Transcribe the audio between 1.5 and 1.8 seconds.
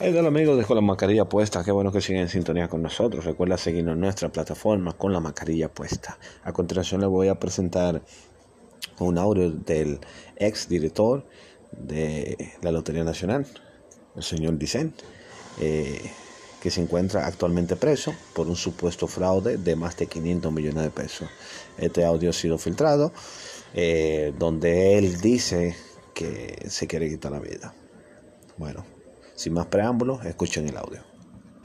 Qué